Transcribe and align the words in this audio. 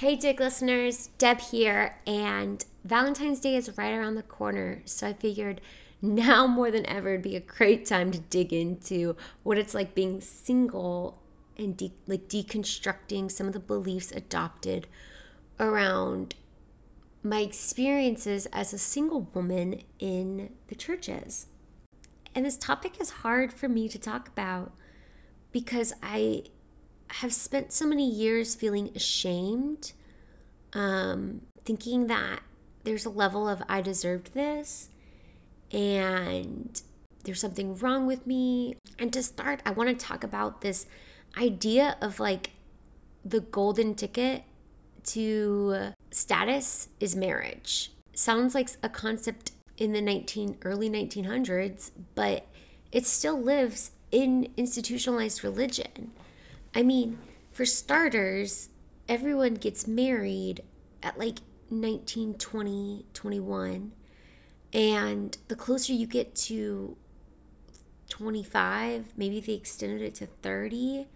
Hey, 0.00 0.16
Dig 0.16 0.40
listeners, 0.40 1.10
Deb 1.18 1.42
here, 1.42 1.98
and 2.06 2.64
Valentine's 2.84 3.38
Day 3.38 3.54
is 3.54 3.76
right 3.76 3.92
around 3.92 4.14
the 4.14 4.22
corner, 4.22 4.80
so 4.86 5.06
I 5.08 5.12
figured 5.12 5.60
now 6.00 6.46
more 6.46 6.70
than 6.70 6.86
ever 6.86 7.10
it'd 7.10 7.20
be 7.20 7.36
a 7.36 7.40
great 7.40 7.84
time 7.84 8.10
to 8.12 8.18
dig 8.18 8.50
into 8.50 9.14
what 9.42 9.58
it's 9.58 9.74
like 9.74 9.94
being 9.94 10.22
single 10.22 11.20
and 11.58 11.76
de- 11.76 11.92
like 12.06 12.30
deconstructing 12.30 13.30
some 13.30 13.46
of 13.46 13.52
the 13.52 13.60
beliefs 13.60 14.10
adopted 14.10 14.86
around 15.58 16.34
my 17.22 17.40
experiences 17.40 18.46
as 18.54 18.72
a 18.72 18.78
single 18.78 19.28
woman 19.34 19.82
in 19.98 20.48
the 20.68 20.74
churches. 20.74 21.48
And 22.34 22.46
this 22.46 22.56
topic 22.56 22.98
is 23.02 23.10
hard 23.10 23.52
for 23.52 23.68
me 23.68 23.86
to 23.90 23.98
talk 23.98 24.28
about 24.28 24.72
because 25.52 25.92
I 26.02 26.44
have 27.14 27.32
spent 27.32 27.72
so 27.72 27.86
many 27.86 28.08
years 28.08 28.54
feeling 28.54 28.90
ashamed, 28.94 29.92
um, 30.72 31.42
thinking 31.64 32.06
that 32.06 32.40
there's 32.84 33.04
a 33.04 33.10
level 33.10 33.48
of 33.48 33.62
I 33.68 33.80
deserved 33.80 34.34
this 34.34 34.88
and 35.72 36.80
there's 37.24 37.40
something 37.40 37.76
wrong 37.76 38.06
with 38.06 38.26
me. 38.26 38.76
And 38.98 39.12
to 39.12 39.22
start, 39.22 39.60
I 39.64 39.70
want 39.70 39.90
to 39.90 40.06
talk 40.06 40.24
about 40.24 40.60
this 40.60 40.86
idea 41.36 41.96
of 42.00 42.20
like 42.20 42.50
the 43.24 43.40
golden 43.40 43.94
ticket 43.94 44.44
to 45.04 45.92
status 46.10 46.88
is 46.98 47.14
marriage. 47.14 47.92
Sounds 48.14 48.54
like 48.54 48.70
a 48.82 48.88
concept 48.88 49.52
in 49.76 49.92
the 49.92 50.02
19 50.02 50.58
early 50.62 50.90
1900s, 50.90 51.90
but 52.14 52.46
it 52.92 53.06
still 53.06 53.40
lives 53.40 53.92
in 54.10 54.48
institutionalized 54.56 55.44
religion. 55.44 56.12
I 56.74 56.82
mean, 56.82 57.18
for 57.52 57.64
starters, 57.64 58.68
everyone 59.08 59.54
gets 59.54 59.86
married 59.86 60.62
at 61.02 61.18
like 61.18 61.38
19, 61.70 62.34
20, 62.34 63.06
21. 63.12 63.92
And 64.72 65.36
the 65.48 65.56
closer 65.56 65.92
you 65.92 66.06
get 66.06 66.34
to 66.36 66.96
25, 68.08 69.12
maybe 69.16 69.40
they 69.40 69.54
extended 69.54 70.02
it 70.02 70.14
to 70.16 70.26
30, 70.26 71.08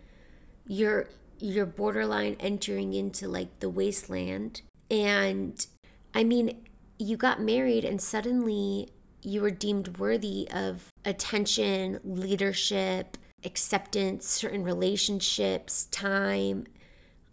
you're 0.67 1.09
you're 1.41 1.67
borderline 1.67 2.37
entering 2.41 2.95
into 2.95 3.29
like 3.29 3.61
the 3.61 3.69
wasteland. 3.69 4.63
And 4.91 5.67
I 6.15 6.25
mean, 6.25 6.65
you 6.99 7.17
got 7.17 7.41
married 7.41 7.85
and 7.85 8.01
suddenly 8.01 8.89
you 9.23 9.41
were 9.41 9.51
deemed 9.51 9.99
worthy 9.99 10.49
of 10.53 10.93
attention, 11.05 11.99
leadership, 12.05 13.17
acceptance, 13.45 14.27
certain 14.27 14.65
relationships, 14.65 15.85
time, 15.87 16.67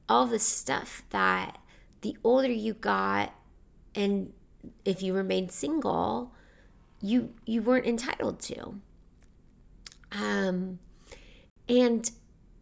all 0.09 0.25
the 0.25 0.39
stuff 0.39 1.03
that 1.11 1.57
the 2.01 2.17
older 2.23 2.51
you 2.51 2.73
got 2.73 3.33
and 3.95 4.33
if 4.85 5.01
you 5.01 5.13
remained 5.13 5.51
single, 5.51 6.33
you 7.01 7.33
you 7.45 7.61
weren't 7.61 7.85
entitled 7.85 8.39
to. 8.39 8.75
Um 10.11 10.79
and 11.67 12.11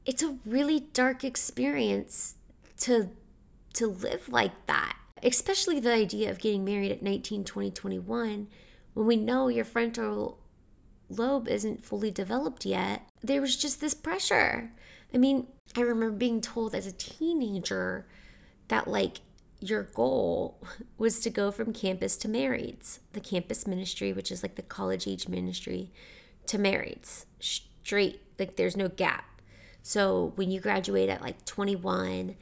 it's 0.06 0.24
a 0.24 0.38
really 0.46 0.82
dark 0.94 1.24
experience 1.24 2.36
to 2.78 3.10
to 3.74 3.88
live 3.88 4.30
like 4.30 4.66
that 4.68 4.98
especially 5.24 5.80
the 5.80 5.92
idea 5.92 6.30
of 6.30 6.40
getting 6.40 6.64
married 6.64 6.92
at 6.92 7.04
19 7.04 7.44
20 7.44 7.72
21 7.72 8.48
when 8.94 9.06
we 9.06 9.16
know 9.16 9.48
your 9.48 9.66
frontal 9.66 10.40
lobe 11.10 11.48
isn't 11.48 11.84
fully 11.84 12.12
developed 12.12 12.66
yet 12.66 13.02
there 13.22 13.42
was 13.42 13.58
just 13.58 13.82
this 13.82 13.94
pressure. 13.94 14.72
I 15.14 15.18
mean 15.18 15.48
i 15.76 15.82
remember 15.82 16.16
being 16.16 16.42
told 16.42 16.74
as 16.74 16.88
a 16.88 16.92
teenager 16.92 18.08
that 18.68 18.88
like 18.88 19.22
your 19.60 19.84
goal 19.84 20.62
was 20.98 21.20
to 21.22 21.30
go 21.30 21.52
from 21.52 21.74
campus 21.74 22.16
to 22.18 22.28
marrieds 22.28 23.00
the 23.14 23.20
campus 23.20 23.68
ministry 23.68 24.14
which 24.14 24.32
is 24.32 24.44
like 24.44 24.56
the 24.56 24.62
college 24.62 25.08
age 25.08 25.28
ministry 25.28 25.92
to 26.46 26.58
marrieds 26.58 27.26
straight 27.40 28.22
like 28.40 28.56
there's 28.56 28.78
no 28.78 28.88
gap. 28.88 29.26
So 29.84 30.34
when 30.36 30.50
you 30.52 30.60
graduate 30.60 31.10
at 31.10 31.22
like 31.22 31.46
21 31.46 32.36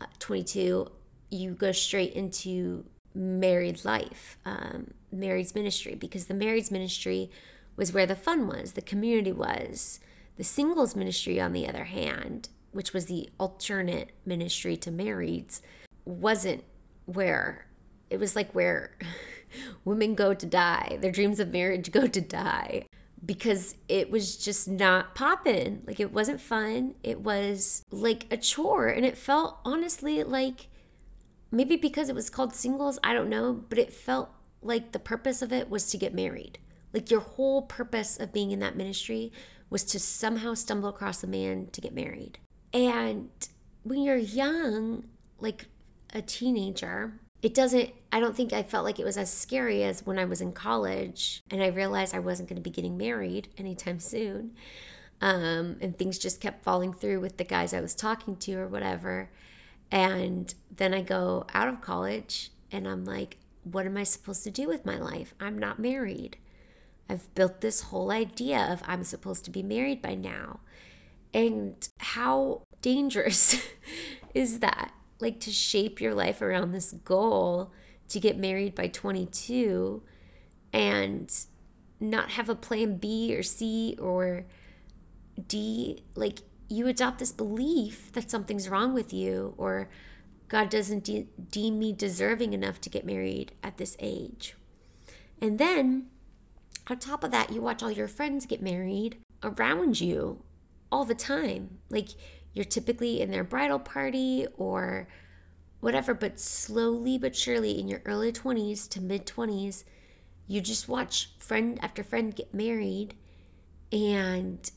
uh, 0.00 0.06
22 0.18 0.90
you 1.30 1.52
go 1.52 1.72
straight 1.72 2.12
into 2.12 2.84
married 3.14 3.84
life, 3.84 4.38
um, 4.44 4.92
married's 5.10 5.54
ministry, 5.54 5.94
because 5.94 6.26
the 6.26 6.34
married's 6.34 6.70
ministry 6.70 7.30
was 7.76 7.92
where 7.92 8.06
the 8.06 8.16
fun 8.16 8.46
was, 8.46 8.72
the 8.72 8.82
community 8.82 9.32
was. 9.32 10.00
The 10.36 10.44
singles 10.44 10.96
ministry, 10.96 11.40
on 11.40 11.52
the 11.52 11.68
other 11.68 11.84
hand, 11.84 12.48
which 12.72 12.92
was 12.92 13.06
the 13.06 13.30
alternate 13.38 14.12
ministry 14.24 14.76
to 14.78 14.90
marrieds, 14.90 15.60
wasn't 16.04 16.64
where 17.06 17.66
it 18.10 18.18
was 18.18 18.36
like 18.36 18.54
where 18.54 18.96
women 19.84 20.14
go 20.14 20.34
to 20.34 20.46
die, 20.46 20.98
their 21.00 21.12
dreams 21.12 21.40
of 21.40 21.52
marriage 21.52 21.90
go 21.90 22.06
to 22.06 22.20
die 22.20 22.86
because 23.24 23.74
it 23.88 24.10
was 24.10 24.36
just 24.36 24.68
not 24.68 25.14
popping. 25.14 25.82
Like 25.86 26.00
it 26.00 26.12
wasn't 26.12 26.40
fun. 26.40 26.94
It 27.02 27.20
was 27.20 27.82
like 27.90 28.26
a 28.30 28.36
chore 28.36 28.88
and 28.88 29.04
it 29.04 29.16
felt 29.16 29.58
honestly 29.64 30.22
like 30.22 30.68
maybe 31.50 31.76
because 31.76 32.08
it 32.08 32.14
was 32.14 32.30
called 32.30 32.54
singles, 32.54 32.98
I 33.02 33.14
don't 33.14 33.30
know, 33.30 33.52
but 33.52 33.78
it 33.78 33.92
felt 33.92 34.30
like 34.62 34.92
the 34.92 34.98
purpose 34.98 35.42
of 35.42 35.52
it 35.52 35.70
was 35.70 35.90
to 35.90 35.98
get 35.98 36.14
married. 36.14 36.58
Like 36.92 37.10
your 37.10 37.20
whole 37.20 37.62
purpose 37.62 38.18
of 38.18 38.32
being 38.32 38.50
in 38.50 38.60
that 38.60 38.76
ministry 38.76 39.32
was 39.70 39.84
to 39.84 39.98
somehow 39.98 40.54
stumble 40.54 40.88
across 40.88 41.22
a 41.22 41.26
man 41.26 41.68
to 41.72 41.80
get 41.80 41.94
married. 41.94 42.38
And 42.72 43.30
when 43.82 44.02
you're 44.02 44.16
young, 44.16 45.04
like 45.38 45.66
a 46.14 46.22
teenager, 46.22 47.20
it 47.42 47.54
doesn't, 47.54 47.90
I 48.12 48.20
don't 48.20 48.34
think 48.34 48.52
I 48.52 48.62
felt 48.62 48.84
like 48.84 48.98
it 48.98 49.04
was 49.04 49.16
as 49.16 49.32
scary 49.32 49.82
as 49.84 50.04
when 50.06 50.18
I 50.18 50.24
was 50.24 50.40
in 50.40 50.52
college 50.52 51.42
and 51.50 51.62
I 51.62 51.68
realized 51.68 52.14
I 52.14 52.20
wasn't 52.20 52.48
going 52.48 52.56
to 52.56 52.62
be 52.62 52.70
getting 52.70 52.96
married 52.96 53.48
anytime 53.58 54.00
soon. 54.00 54.56
Um, 55.20 55.76
and 55.80 55.96
things 55.96 56.18
just 56.18 56.40
kept 56.40 56.64
falling 56.64 56.92
through 56.92 57.20
with 57.20 57.36
the 57.36 57.44
guys 57.44 57.72
I 57.72 57.80
was 57.80 57.94
talking 57.94 58.36
to 58.36 58.54
or 58.56 58.68
whatever. 58.68 59.30
And 59.90 60.52
then 60.74 60.92
I 60.92 61.02
go 61.02 61.46
out 61.54 61.68
of 61.68 61.80
college 61.80 62.50
and 62.72 62.86
I'm 62.88 63.04
like, 63.04 63.38
what 63.64 63.86
am 63.86 63.96
I 63.96 64.04
supposed 64.04 64.44
to 64.44 64.50
do 64.50 64.68
with 64.68 64.84
my 64.84 64.98
life? 64.98 65.34
I'm 65.40 65.58
not 65.58 65.78
married. 65.78 66.36
I've 67.08 67.32
built 67.34 67.60
this 67.60 67.82
whole 67.82 68.10
idea 68.10 68.58
of 68.58 68.82
I'm 68.86 69.04
supposed 69.04 69.44
to 69.44 69.50
be 69.50 69.62
married 69.62 70.02
by 70.02 70.14
now. 70.14 70.60
And 71.32 71.88
how 71.98 72.62
dangerous 72.82 73.60
is 74.34 74.60
that? 74.60 74.92
Like 75.20 75.40
to 75.40 75.50
shape 75.50 76.00
your 76.00 76.14
life 76.14 76.42
around 76.42 76.72
this 76.72 76.92
goal 76.92 77.72
to 78.08 78.20
get 78.20 78.38
married 78.38 78.74
by 78.74 78.88
22 78.88 80.02
and 80.72 81.32
not 82.00 82.30
have 82.30 82.48
a 82.48 82.54
plan 82.54 82.96
B 82.98 83.34
or 83.36 83.42
C 83.42 83.96
or 84.00 84.44
D. 85.48 86.02
Like 86.14 86.40
you 86.68 86.86
adopt 86.86 87.18
this 87.18 87.32
belief 87.32 88.12
that 88.12 88.30
something's 88.30 88.68
wrong 88.68 88.92
with 88.92 89.12
you 89.12 89.54
or 89.56 89.88
God 90.48 90.68
doesn't 90.70 91.04
de- 91.04 91.28
deem 91.50 91.78
me 91.78 91.92
deserving 91.92 92.52
enough 92.52 92.80
to 92.82 92.90
get 92.90 93.04
married 93.04 93.52
at 93.62 93.78
this 93.78 93.96
age. 94.00 94.54
And 95.40 95.58
then 95.58 96.06
on 96.88 96.98
top 96.98 97.24
of 97.24 97.30
that, 97.32 97.52
you 97.52 97.60
watch 97.60 97.82
all 97.82 97.90
your 97.90 98.08
friends 98.08 98.46
get 98.46 98.62
married 98.62 99.18
around 99.42 100.00
you 100.00 100.42
all 100.90 101.04
the 101.04 101.14
time. 101.14 101.78
Like 101.90 102.10
you're 102.52 102.64
typically 102.64 103.20
in 103.20 103.30
their 103.30 103.44
bridal 103.44 103.78
party 103.78 104.46
or 104.56 105.08
whatever, 105.80 106.14
but 106.14 106.38
slowly 106.38 107.18
but 107.18 107.34
surely 107.34 107.78
in 107.78 107.88
your 107.88 108.02
early 108.04 108.32
20s 108.32 108.88
to 108.90 109.00
mid 109.00 109.26
20s, 109.26 109.84
you 110.46 110.60
just 110.60 110.88
watch 110.88 111.30
friend 111.38 111.78
after 111.82 112.04
friend 112.04 112.34
get 112.34 112.54
married 112.54 113.14
and 113.90 114.70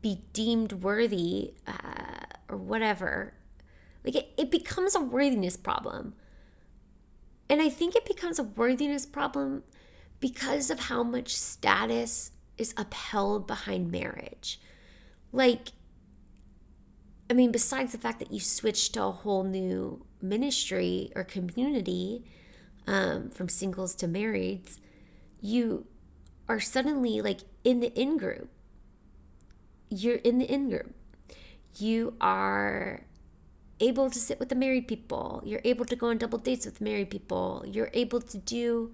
be 0.00 0.22
deemed 0.32 0.72
worthy 0.72 1.54
uh, 1.66 2.24
or 2.48 2.56
whatever. 2.56 3.34
Like 4.04 4.14
it, 4.14 4.28
it 4.36 4.50
becomes 4.50 4.94
a 4.94 5.00
worthiness 5.00 5.56
problem. 5.56 6.14
And 7.50 7.60
I 7.60 7.68
think 7.68 7.96
it 7.96 8.06
becomes 8.06 8.38
a 8.38 8.44
worthiness 8.44 9.06
problem 9.06 9.64
because 10.20 10.70
of 10.70 10.80
how 10.80 11.02
much 11.02 11.36
status 11.36 12.32
is 12.56 12.74
upheld 12.76 13.46
behind 13.46 13.90
marriage. 13.90 14.60
Like, 15.32 15.68
I 17.30 17.34
mean, 17.34 17.52
besides 17.52 17.92
the 17.92 17.98
fact 17.98 18.18
that 18.18 18.32
you 18.32 18.40
switched 18.40 18.94
to 18.94 19.04
a 19.04 19.10
whole 19.10 19.44
new 19.44 20.04
ministry 20.20 21.12
or 21.14 21.24
community 21.24 22.24
um, 22.86 23.30
from 23.30 23.48
singles 23.48 23.94
to 23.96 24.08
marrieds, 24.08 24.78
you 25.40 25.86
are 26.48 26.60
suddenly 26.60 27.20
like 27.20 27.40
in 27.62 27.80
the 27.80 27.92
in 27.98 28.16
group 28.16 28.48
you're 29.90 30.16
in 30.16 30.38
the 30.38 30.50
in 30.50 30.68
group. 30.68 30.94
You 31.76 32.14
are 32.20 33.02
able 33.80 34.10
to 34.10 34.18
sit 34.18 34.38
with 34.38 34.48
the 34.48 34.54
married 34.54 34.88
people. 34.88 35.42
You're 35.44 35.60
able 35.64 35.84
to 35.86 35.96
go 35.96 36.08
on 36.08 36.18
double 36.18 36.38
dates 36.38 36.66
with 36.66 36.80
married 36.80 37.10
people. 37.10 37.64
You're 37.66 37.90
able 37.92 38.20
to 38.20 38.38
do 38.38 38.92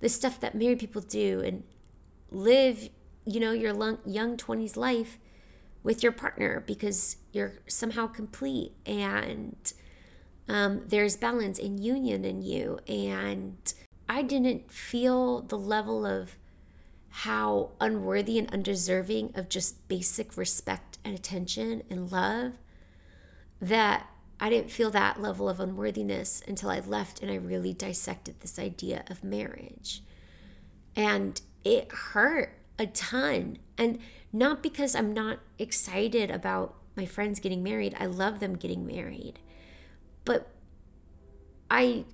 the 0.00 0.08
stuff 0.08 0.40
that 0.40 0.54
married 0.54 0.78
people 0.78 1.02
do 1.02 1.40
and 1.40 1.62
live, 2.30 2.88
you 3.24 3.40
know, 3.40 3.52
your 3.52 3.74
young 4.06 4.36
20s 4.36 4.76
life 4.76 5.18
with 5.82 6.02
your 6.02 6.12
partner 6.12 6.62
because 6.66 7.16
you're 7.32 7.54
somehow 7.66 8.06
complete 8.06 8.72
and 8.84 9.72
Um, 10.48 10.82
there's 10.86 11.16
balance 11.16 11.58
and 11.58 11.82
union 11.82 12.24
in 12.24 12.42
you. 12.42 12.78
And 12.86 13.56
I 14.08 14.22
didn't 14.22 14.70
feel 14.70 15.42
the 15.42 15.58
level 15.58 16.06
of 16.06 16.36
how 17.08 17.72
unworthy 17.80 18.38
and 18.38 18.48
undeserving 18.52 19.32
of 19.34 19.48
just 19.48 19.88
basic 19.88 20.36
respect 20.36 20.98
and 21.04 21.14
attention 21.14 21.82
and 21.90 22.12
love 22.12 22.52
that 23.60 24.06
I 24.38 24.50
didn't 24.50 24.70
feel 24.70 24.90
that 24.90 25.20
level 25.20 25.48
of 25.48 25.60
unworthiness 25.60 26.42
until 26.46 26.70
I 26.70 26.80
left 26.80 27.22
and 27.22 27.30
I 27.30 27.36
really 27.36 27.72
dissected 27.72 28.40
this 28.40 28.58
idea 28.58 29.04
of 29.08 29.24
marriage. 29.24 30.02
And 30.94 31.40
it 31.64 31.90
hurt 31.90 32.58
a 32.78 32.86
ton. 32.86 33.58
And 33.78 33.98
not 34.32 34.62
because 34.62 34.94
I'm 34.94 35.14
not 35.14 35.38
excited 35.58 36.30
about 36.30 36.74
my 36.96 37.06
friends 37.06 37.40
getting 37.40 37.62
married, 37.62 37.94
I 37.98 38.06
love 38.06 38.40
them 38.40 38.56
getting 38.56 38.86
married. 38.86 39.38
But 40.24 40.50
I 41.70 42.04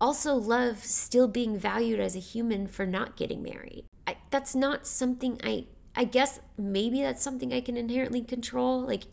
also 0.00 0.34
love 0.34 0.84
still 0.84 1.28
being 1.28 1.58
valued 1.58 2.00
as 2.00 2.14
a 2.14 2.20
human 2.20 2.66
for 2.66 2.86
not 2.86 3.16
getting 3.16 3.42
married. 3.42 3.84
I, 4.06 4.16
that's 4.30 4.54
not 4.54 4.86
something 4.86 5.40
I, 5.42 5.66
I 5.94 6.04
guess 6.04 6.40
maybe 6.56 7.02
that's 7.02 7.22
something 7.22 7.52
I 7.52 7.60
can 7.60 7.76
inherently 7.76 8.22
control. 8.22 8.80
Like, 8.80 9.04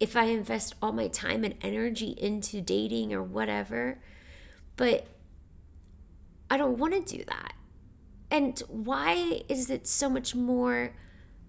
if 0.00 0.16
I 0.16 0.24
invest 0.24 0.74
all 0.80 0.92
my 0.92 1.08
time 1.08 1.44
and 1.44 1.54
energy 1.60 2.14
into 2.16 2.60
dating 2.60 3.12
or 3.12 3.22
whatever. 3.22 4.00
But 4.76 5.06
I 6.50 6.56
don't 6.56 6.78
want 6.78 7.06
to 7.06 7.16
do 7.18 7.22
that. 7.24 7.52
And 8.30 8.58
why 8.68 9.42
is 9.48 9.70
it 9.70 9.86
so 9.86 10.08
much 10.08 10.34
more 10.34 10.94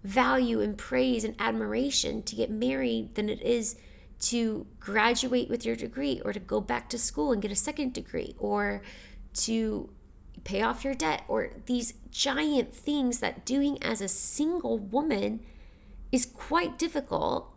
value 0.03 0.61
and 0.61 0.77
praise 0.77 1.23
and 1.23 1.35
admiration 1.39 2.23
to 2.23 2.35
get 2.35 2.49
married 2.49 3.15
than 3.15 3.29
it 3.29 3.41
is 3.41 3.77
to 4.19 4.67
graduate 4.79 5.49
with 5.49 5.65
your 5.65 5.75
degree 5.75 6.21
or 6.25 6.33
to 6.33 6.39
go 6.39 6.59
back 6.59 6.89
to 6.89 6.97
school 6.97 7.31
and 7.31 7.41
get 7.41 7.51
a 7.51 7.55
second 7.55 7.93
degree 7.93 8.35
or 8.37 8.81
to 9.33 9.89
pay 10.43 10.61
off 10.61 10.83
your 10.83 10.93
debt 10.93 11.23
or 11.27 11.51
these 11.67 11.93
giant 12.09 12.73
things 12.73 13.19
that 13.19 13.45
doing 13.45 13.81
as 13.81 14.01
a 14.01 14.07
single 14.07 14.77
woman 14.77 15.39
is 16.11 16.25
quite 16.25 16.77
difficult 16.77 17.51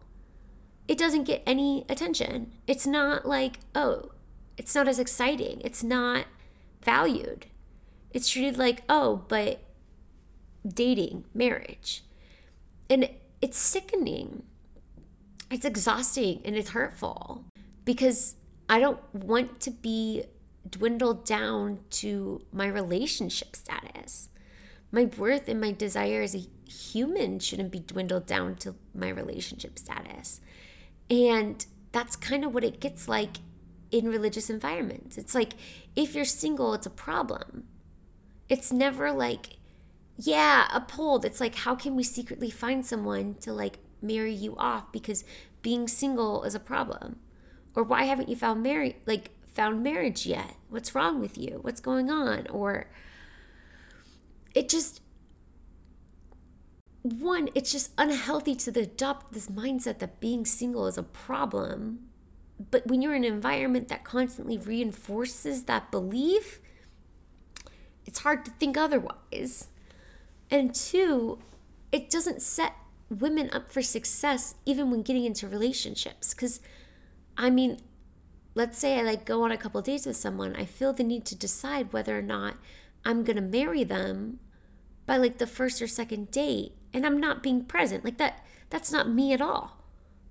it 0.86 0.98
doesn't 0.98 1.24
get 1.24 1.42
any 1.46 1.84
attention. 1.88 2.52
It's 2.66 2.86
not 2.86 3.26
like, 3.26 3.60
oh, 3.74 4.10
it's 4.56 4.74
not 4.74 4.88
as 4.88 4.98
exciting. 4.98 5.60
It's 5.64 5.82
not 5.82 6.26
valued. 6.82 7.46
It's 8.12 8.28
treated 8.28 8.58
like, 8.58 8.82
oh, 8.88 9.24
but 9.28 9.60
dating, 10.66 11.24
marriage. 11.34 12.04
And 12.88 13.08
it's 13.40 13.58
sickening. 13.58 14.44
It's 15.50 15.64
exhausting 15.64 16.42
and 16.44 16.56
it's 16.56 16.70
hurtful 16.70 17.44
because 17.84 18.36
I 18.68 18.80
don't 18.80 19.00
want 19.14 19.60
to 19.60 19.70
be 19.70 20.24
dwindled 20.68 21.24
down 21.24 21.80
to 21.90 22.42
my 22.52 22.66
relationship 22.66 23.54
status. 23.54 24.28
My 24.90 25.04
worth 25.04 25.48
and 25.48 25.60
my 25.60 25.72
desire 25.72 26.22
as 26.22 26.34
a 26.34 26.46
human 26.68 27.38
shouldn't 27.38 27.70
be 27.70 27.80
dwindled 27.80 28.26
down 28.26 28.56
to 28.56 28.74
my 28.94 29.08
relationship 29.08 29.78
status. 29.78 30.40
And 31.10 31.64
that's 31.92 32.16
kind 32.16 32.44
of 32.44 32.52
what 32.52 32.64
it 32.64 32.80
gets 32.80 33.08
like 33.08 33.36
in 33.90 34.08
religious 34.08 34.50
environments. 34.50 35.16
It's 35.16 35.34
like 35.34 35.54
if 35.94 36.14
you're 36.14 36.24
single, 36.24 36.74
it's 36.74 36.86
a 36.86 36.90
problem. 36.90 37.64
It's 38.48 38.72
never 38.72 39.12
like, 39.12 39.58
yeah, 40.16 40.66
uphold. 40.72 41.24
It's 41.24 41.40
like, 41.40 41.54
how 41.54 41.74
can 41.74 41.94
we 41.96 42.02
secretly 42.02 42.50
find 42.50 42.84
someone 42.84 43.34
to 43.40 43.52
like 43.52 43.78
marry 44.02 44.34
you 44.34 44.56
off 44.56 44.92
because 44.92 45.24
being 45.62 45.88
single 45.88 46.42
is 46.44 46.54
a 46.54 46.60
problem? 46.60 47.20
Or 47.74 47.82
why 47.82 48.04
haven't 48.04 48.28
you 48.28 48.36
found 48.36 48.62
married 48.62 48.96
like 49.06 49.30
found 49.46 49.82
marriage 49.82 50.26
yet? 50.26 50.56
What's 50.68 50.94
wrong 50.94 51.20
with 51.20 51.38
you? 51.38 51.58
What's 51.62 51.80
going 51.80 52.10
on? 52.10 52.46
Or 52.48 52.90
it 54.54 54.68
just 54.68 55.00
one, 57.04 57.50
it's 57.54 57.70
just 57.70 57.92
unhealthy 57.98 58.54
to 58.54 58.80
adopt 58.80 59.34
this 59.34 59.48
mindset 59.48 59.98
that 59.98 60.20
being 60.20 60.46
single 60.46 60.86
is 60.86 60.96
a 60.96 61.02
problem. 61.02 61.98
But 62.70 62.86
when 62.86 63.02
you're 63.02 63.14
in 63.14 63.24
an 63.24 63.34
environment 63.34 63.88
that 63.88 64.04
constantly 64.04 64.56
reinforces 64.56 65.64
that 65.64 65.90
belief, 65.90 66.60
it's 68.06 68.20
hard 68.20 68.46
to 68.46 68.50
think 68.52 68.78
otherwise. 68.78 69.68
And 70.50 70.74
two, 70.74 71.40
it 71.92 72.08
doesn't 72.08 72.40
set 72.40 72.72
women 73.10 73.50
up 73.52 73.70
for 73.70 73.82
success 73.82 74.54
even 74.64 74.90
when 74.90 75.02
getting 75.02 75.26
into 75.26 75.46
relationships. 75.46 76.32
Because, 76.32 76.60
I 77.36 77.50
mean, 77.50 77.80
let's 78.54 78.78
say 78.78 78.98
I 78.98 79.02
like 79.02 79.26
go 79.26 79.42
on 79.42 79.52
a 79.52 79.58
couple 79.58 79.82
days 79.82 80.06
with 80.06 80.16
someone, 80.16 80.56
I 80.56 80.64
feel 80.64 80.94
the 80.94 81.04
need 81.04 81.26
to 81.26 81.36
decide 81.36 81.92
whether 81.92 82.18
or 82.18 82.22
not 82.22 82.54
I'm 83.04 83.24
going 83.24 83.36
to 83.36 83.42
marry 83.42 83.84
them 83.84 84.38
by 85.04 85.18
like 85.18 85.36
the 85.36 85.46
first 85.46 85.82
or 85.82 85.86
second 85.86 86.30
date 86.30 86.72
and 86.94 87.04
I'm 87.04 87.18
not 87.18 87.42
being 87.42 87.64
present. 87.64 88.04
Like 88.04 88.16
that 88.18 88.46
that's 88.70 88.92
not 88.92 89.10
me 89.10 89.32
at 89.32 89.42
all. 89.42 89.78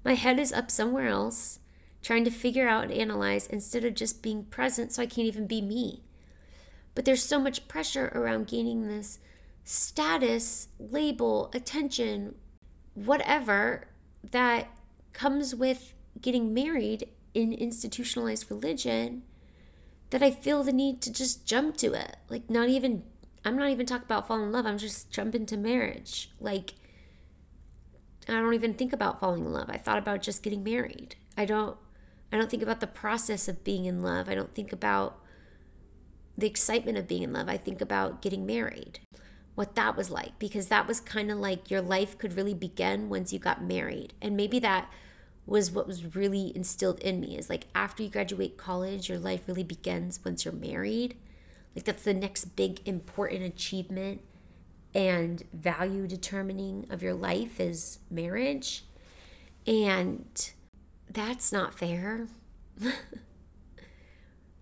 My 0.03 0.15
head 0.15 0.39
is 0.39 0.51
up 0.51 0.71
somewhere 0.71 1.07
else 1.07 1.59
trying 2.01 2.25
to 2.25 2.31
figure 2.31 2.67
out 2.67 2.85
and 2.85 2.91
analyze 2.93 3.47
instead 3.47 3.85
of 3.85 3.93
just 3.93 4.23
being 4.23 4.45
present 4.45 4.91
so 4.91 5.01
I 5.01 5.05
can't 5.05 5.27
even 5.27 5.47
be 5.47 5.61
me. 5.61 6.03
But 6.95 7.05
there's 7.05 7.23
so 7.23 7.39
much 7.39 7.67
pressure 7.67 8.11
around 8.13 8.47
gaining 8.47 8.87
this 8.87 9.19
status, 9.63 10.67
label, 10.79 11.49
attention, 11.53 12.35
whatever 12.93 13.87
that 14.31 14.67
comes 15.13 15.55
with 15.55 15.93
getting 16.21 16.53
married 16.53 17.09
in 17.33 17.53
institutionalized 17.53 18.51
religion 18.51 19.23
that 20.09 20.21
I 20.21 20.31
feel 20.31 20.63
the 20.63 20.73
need 20.73 21.01
to 21.01 21.11
just 21.11 21.45
jump 21.45 21.77
to 21.77 21.93
it. 21.93 22.17
Like, 22.29 22.49
not 22.49 22.69
even 22.69 23.03
I'm 23.45 23.57
not 23.57 23.69
even 23.69 23.85
talking 23.85 24.05
about 24.05 24.27
falling 24.27 24.43
in 24.43 24.51
love. 24.51 24.65
I'm 24.65 24.77
just 24.77 25.11
jumping 25.11 25.45
to 25.47 25.57
marriage. 25.57 26.31
Like, 26.39 26.75
I 28.27 28.33
don't 28.33 28.53
even 28.53 28.73
think 28.73 28.93
about 28.93 29.19
falling 29.19 29.45
in 29.45 29.51
love. 29.51 29.69
I 29.69 29.77
thought 29.77 29.97
about 29.97 30.21
just 30.21 30.43
getting 30.43 30.63
married. 30.63 31.15
I 31.37 31.45
don't. 31.45 31.77
I 32.31 32.37
don't 32.37 32.49
think 32.49 32.63
about 32.63 32.79
the 32.79 32.87
process 32.87 33.47
of 33.47 33.63
being 33.63 33.85
in 33.85 34.01
love. 34.01 34.27
I 34.27 34.33
don't 34.33 34.55
think 34.55 34.73
about 34.73 35.19
the 36.35 36.47
excitement 36.47 36.97
of 36.97 37.07
being 37.07 37.21
in 37.21 37.33
love. 37.33 37.47
I 37.47 37.57
think 37.57 37.79
about 37.79 38.23
getting 38.23 38.45
married, 38.45 38.99
what 39.53 39.75
that 39.75 39.95
was 39.95 40.09
like, 40.09 40.39
because 40.39 40.67
that 40.67 40.87
was 40.87 40.99
kind 40.99 41.29
of 41.29 41.37
like 41.37 41.69
your 41.69 41.81
life 41.81 42.17
could 42.17 42.35
really 42.35 42.55
begin 42.55 43.07
once 43.07 43.31
you 43.31 43.37
got 43.37 43.63
married. 43.63 44.13
And 44.19 44.35
maybe 44.35 44.57
that 44.59 44.89
was 45.45 45.71
what 45.71 45.85
was 45.85 46.15
really 46.15 46.51
instilled 46.55 46.99
in 47.01 47.19
me 47.19 47.37
is 47.37 47.49
like 47.49 47.67
after 47.75 48.01
you 48.01 48.09
graduate 48.09 48.57
college, 48.57 49.09
your 49.09 49.19
life 49.19 49.41
really 49.47 49.63
begins 49.63 50.19
once 50.23 50.45
you're 50.45 50.53
married. 50.53 51.15
Like 51.75 51.85
that's 51.85 52.03
the 52.03 52.13
next 52.13 52.55
big 52.55 52.87
important 52.87 53.43
achievement 53.43 54.21
and 54.93 55.43
value 55.53 56.07
determining 56.07 56.85
of 56.89 57.01
your 57.01 57.13
life 57.13 57.59
is 57.59 57.99
marriage. 58.11 58.85
And 59.65 60.51
that's 61.09 61.51
not 61.51 61.73
fair. 61.73 62.27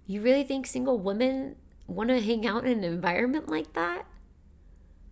you 0.06 0.22
really 0.22 0.44
think 0.44 0.68
single 0.68 0.98
women 0.98 1.56
want 1.88 2.10
to 2.10 2.22
hang 2.22 2.48
out 2.48 2.66
in 2.66 2.80
an 2.80 2.84
environment 2.84 3.50
like 3.50 3.74
that? 3.74 4.06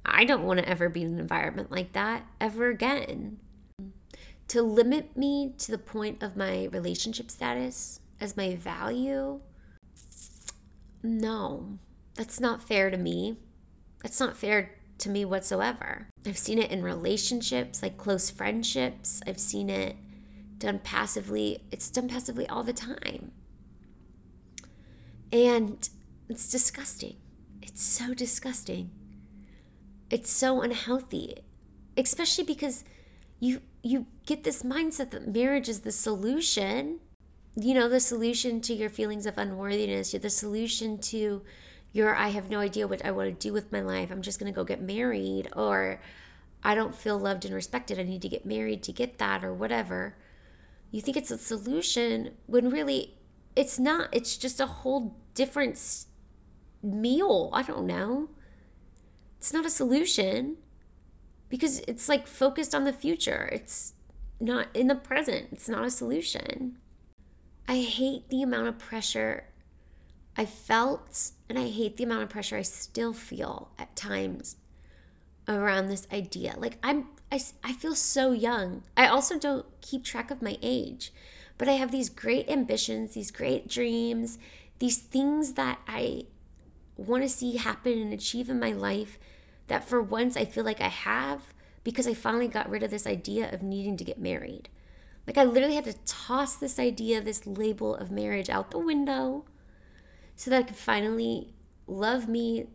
I 0.05 0.23
don't 0.23 0.43
want 0.43 0.59
to 0.59 0.69
ever 0.69 0.89
be 0.89 1.03
in 1.03 1.13
an 1.13 1.19
environment 1.19 1.71
like 1.71 1.93
that 1.93 2.25
ever 2.39 2.69
again. 2.69 3.39
To 4.49 4.61
limit 4.61 5.15
me 5.15 5.53
to 5.59 5.71
the 5.71 5.77
point 5.77 6.23
of 6.23 6.35
my 6.35 6.69
relationship 6.71 7.29
status 7.29 7.99
as 8.19 8.35
my 8.35 8.55
value, 8.55 9.41
no. 11.03 11.77
That's 12.19 12.41
not 12.41 12.61
fair 12.61 12.91
to 12.91 12.97
me. 12.97 13.37
That's 14.03 14.19
not 14.19 14.35
fair 14.35 14.71
to 14.97 15.09
me 15.09 15.23
whatsoever. 15.23 16.09
I've 16.25 16.37
seen 16.37 16.59
it 16.59 16.69
in 16.69 16.83
relationships, 16.83 17.81
like 17.81 17.95
close 17.95 18.29
friendships. 18.29 19.21
I've 19.25 19.39
seen 19.39 19.69
it 19.69 19.95
done 20.57 20.79
passively. 20.79 21.63
It's 21.71 21.89
done 21.89 22.09
passively 22.09 22.45
all 22.45 22.63
the 22.63 22.73
time. 22.73 23.31
And 25.31 25.87
it's 26.27 26.51
disgusting. 26.51 27.15
It's 27.61 27.81
so 27.81 28.13
disgusting. 28.13 28.91
It's 30.09 30.29
so 30.29 30.61
unhealthy, 30.61 31.37
especially 31.95 32.43
because 32.43 32.83
you 33.39 33.61
you 33.81 34.07
get 34.25 34.43
this 34.43 34.63
mindset 34.63 35.11
that 35.11 35.33
marriage 35.33 35.69
is 35.69 35.79
the 35.79 35.93
solution. 35.93 36.99
You 37.55 37.75
know, 37.75 37.87
the 37.87 38.01
solution 38.01 38.59
to 38.61 38.73
your 38.73 38.89
feelings 38.89 39.25
of 39.25 39.37
unworthiness, 39.37 40.11
the 40.11 40.29
solution 40.29 40.97
to 40.97 41.43
you're 41.91 42.15
I 42.15 42.29
have 42.29 42.49
no 42.49 42.59
idea 42.59 42.87
what 42.87 43.03
I 43.03 43.11
want 43.11 43.29
to 43.29 43.47
do 43.47 43.53
with 43.53 43.71
my 43.71 43.81
life. 43.81 44.11
I'm 44.11 44.21
just 44.21 44.39
going 44.39 44.51
to 44.51 44.55
go 44.55 44.63
get 44.63 44.81
married 44.81 45.49
or 45.55 46.01
I 46.63 46.75
don't 46.75 46.95
feel 46.95 47.17
loved 47.17 47.45
and 47.45 47.53
respected. 47.53 47.99
I 47.99 48.03
need 48.03 48.21
to 48.21 48.29
get 48.29 48.45
married 48.45 48.83
to 48.83 48.91
get 48.91 49.17
that 49.17 49.43
or 49.43 49.53
whatever. 49.53 50.15
You 50.91 51.01
think 51.01 51.17
it's 51.17 51.31
a 51.31 51.37
solution 51.37 52.31
when 52.47 52.69
really 52.69 53.17
it's 53.55 53.79
not. 53.79 54.09
It's 54.11 54.37
just 54.37 54.59
a 54.59 54.65
whole 54.65 55.17
different 55.33 56.05
meal. 56.83 57.49
I 57.53 57.63
don't 57.63 57.85
know. 57.85 58.29
It's 59.37 59.53
not 59.53 59.65
a 59.65 59.69
solution 59.69 60.57
because 61.47 61.79
it's 61.87 62.09
like 62.09 62.27
focused 62.27 62.75
on 62.75 62.83
the 62.83 62.93
future. 62.93 63.49
It's 63.51 63.93
not 64.39 64.67
in 64.73 64.87
the 64.87 64.95
present. 64.95 65.47
It's 65.51 65.69
not 65.69 65.85
a 65.85 65.89
solution. 65.89 66.77
I 67.67 67.81
hate 67.81 68.29
the 68.29 68.41
amount 68.41 68.67
of 68.67 68.79
pressure 68.79 69.45
I 70.39 70.45
felt, 70.45 71.31
and 71.49 71.59
I 71.59 71.67
hate 71.67 71.97
the 71.97 72.05
amount 72.05 72.23
of 72.23 72.29
pressure 72.29 72.55
I 72.55 72.61
still 72.61 73.11
feel 73.11 73.71
at 73.77 73.93
times 73.97 74.55
around 75.49 75.87
this 75.87 76.07
idea. 76.13 76.55
Like 76.57 76.77
I'm 76.81 77.07
I, 77.29 77.41
I 77.61 77.73
feel 77.73 77.93
so 77.93 78.31
young. 78.31 78.83
I 78.95 79.07
also 79.07 79.37
don't 79.37 79.65
keep 79.81 80.05
track 80.05 80.31
of 80.31 80.41
my 80.41 80.57
age, 80.61 81.11
but 81.57 81.67
I 81.67 81.73
have 81.73 81.91
these 81.91 82.07
great 82.07 82.49
ambitions, 82.49 83.15
these 83.15 83.31
great 83.31 83.67
dreams, 83.67 84.39
these 84.79 84.97
things 84.97 85.55
that 85.55 85.79
I 85.89 86.23
want 86.95 87.23
to 87.23 87.29
see 87.29 87.57
happen 87.57 87.99
and 87.99 88.13
achieve 88.13 88.49
in 88.49 88.61
my 88.61 88.71
life 88.71 89.19
that 89.67 89.89
for 89.89 90.01
once 90.01 90.37
I 90.37 90.45
feel 90.45 90.63
like 90.63 90.79
I 90.79 90.87
have 90.87 91.53
because 91.83 92.07
I 92.07 92.13
finally 92.13 92.47
got 92.47 92.69
rid 92.69 92.83
of 92.83 92.91
this 92.91 93.05
idea 93.05 93.53
of 93.53 93.61
needing 93.61 93.97
to 93.97 94.05
get 94.05 94.21
married. 94.21 94.69
Like 95.27 95.37
I 95.37 95.43
literally 95.43 95.75
had 95.75 95.83
to 95.83 95.95
toss 96.05 96.55
this 96.55 96.79
idea, 96.79 97.19
this 97.19 97.45
label 97.45 97.93
of 97.93 98.09
marriage 98.09 98.49
out 98.49 98.71
the 98.71 98.79
window 98.79 99.43
so 100.39 100.49
that 100.49 100.59
I 100.59 100.63
could 100.63 100.77
finally 100.77 101.53
love 101.85 102.29
me 102.29 102.67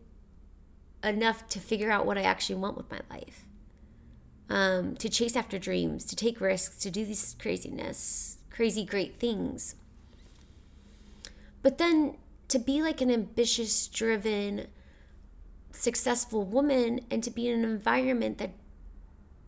enough 1.03 1.49
to 1.49 1.59
figure 1.59 1.91
out 1.91 2.05
what 2.05 2.19
I 2.19 2.21
actually 2.21 2.57
want 2.57 2.77
with 2.77 2.91
my 2.91 3.01
life. 3.11 3.47
Um, 4.51 4.97
to 4.97 5.09
chase 5.09 5.35
after 5.35 5.59
dreams, 5.59 6.05
to 6.05 6.15
take 6.15 6.43
risks, 6.43 6.77
to 6.81 6.91
do 6.91 7.07
these 7.07 7.35
craziness, 7.41 8.37
crazy 8.51 8.85
great 8.85 9.19
things. 9.19 9.77
But 11.63 11.79
then 11.79 12.19
to 12.49 12.59
be 12.59 12.83
like 12.83 13.01
an 13.01 13.11
ambitious, 13.11 13.89
driven, 13.89 14.67
successful 15.73 16.45
woman 16.45 17.01
and 17.11 17.25
to 17.25 17.31
be 17.31 17.49
in 17.49 17.61
an 17.61 17.65
environment 17.65 18.37
that 18.37 18.51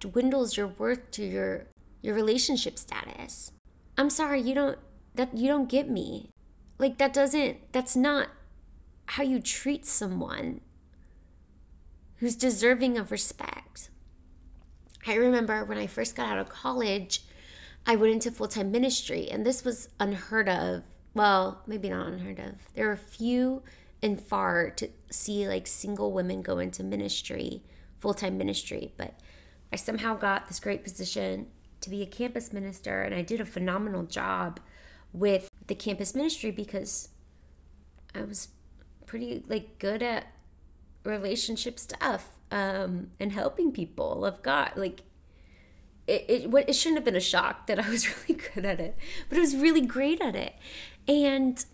dwindles 0.01 0.57
your 0.57 0.69
worth 0.69 1.11
to 1.11 1.23
your 1.23 1.67
your 2.01 2.15
relationship 2.15 2.79
status. 2.79 3.53
I'm 3.99 4.09
sorry, 4.09 4.41
you 4.41 4.55
don't 4.55 4.79
that 5.17 5.37
you 5.37 5.49
don't 5.49 5.69
get 5.69 5.91
me. 5.91 6.31
Like 6.79 6.99
that 6.99 7.13
doesn't 7.13 7.73
that's 7.73 7.97
not 7.97 8.29
how 9.07 9.23
you 9.23 9.41
treat 9.41 9.87
someone 9.87 10.61
who's 12.17 12.37
deserving 12.37 12.99
of 12.99 13.11
respect. 13.11 13.91
I 15.07 15.15
remember 15.15 15.65
when 15.65 15.79
I 15.79 15.87
first 15.87 16.17
got 16.17 16.29
out 16.29 16.39
of 16.39 16.49
college, 16.49 17.23
I 17.87 17.97
went 17.97 18.13
into 18.13 18.31
full 18.31 18.49
time 18.49 18.71
ministry, 18.71 19.29
and 19.31 19.47
this 19.47 19.65
was 19.65 19.89
unheard 20.01 20.49
of. 20.49 20.83
Well, 21.15 21.63
maybe 21.67 21.89
not 21.89 22.09
unheard 22.09 22.41
of. 22.41 22.55
There 22.75 22.89
were 22.89 22.97
few 22.97 23.63
and 24.03 24.21
far 24.21 24.71
to 24.71 24.89
see 25.11 25.49
like 25.49 25.67
single 25.67 26.13
women 26.13 26.43
go 26.43 26.59
into 26.59 26.83
ministry, 26.83 27.63
full 28.01 28.15
time 28.15 28.37
ministry, 28.37 28.93
but 28.97 29.15
I 29.73 29.77
somehow 29.77 30.17
got 30.17 30.49
this 30.49 30.61
great 30.61 30.83
position 30.83 31.47
to 31.81 31.91
be 31.91 32.03
a 32.03 32.07
campus 32.07 32.53
minister, 32.53 33.03
and 33.03 33.15
I 33.15 33.23
did 33.23 33.41
a 33.41 33.47
phenomenal 33.47 34.03
job 34.03 34.59
with 35.17 35.51
the 35.67 35.75
campus 35.75 36.15
ministry 36.15 36.51
because 36.51 37.09
I 38.15 38.23
was 38.23 38.49
pretty 39.07 39.43
like 39.49 39.79
good 39.79 40.03
at 40.03 40.27
relationship 41.05 41.79
stuff 41.79 42.31
um, 42.51 43.11
and 43.19 43.33
helping 43.33 43.73
people 43.73 44.25
of 44.25 44.43
God. 44.43 44.73
Like 44.77 45.03
it, 46.07 46.25
it, 46.29 46.55
it 46.69 46.73
shouldn't 46.75 46.99
have 46.99 47.05
been 47.05 47.17
a 47.17 47.21
shock 47.21 47.67
that 47.67 47.85
I 47.85 47.89
was 47.89 48.07
really 48.29 48.41
good 48.55 48.65
at 48.65 48.81
it, 48.81 48.97
but 49.29 49.39
I 49.39 49.41
was 49.41 49.57
really 49.57 49.81
great 49.81 50.21
at 50.21 50.37
it. 50.37 50.55
And 51.09 51.65